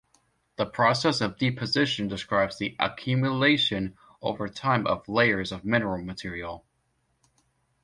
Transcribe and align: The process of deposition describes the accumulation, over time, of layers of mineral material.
The 0.55 0.65
process 0.65 1.21
of 1.21 1.37
deposition 1.37 2.07
describes 2.07 2.57
the 2.57 2.75
accumulation, 2.79 3.95
over 4.19 4.49
time, 4.49 4.87
of 4.87 5.07
layers 5.07 5.51
of 5.51 5.63
mineral 5.63 6.03
material. 6.03 6.65